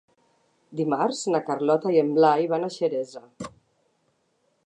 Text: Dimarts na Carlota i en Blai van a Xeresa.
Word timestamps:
Dimarts 0.79 1.19
na 1.35 1.41
Carlota 1.49 1.91
i 1.97 2.01
en 2.05 2.09
Blai 2.17 2.49
van 2.55 2.67
a 2.67 2.71
Xeresa. 2.79 3.25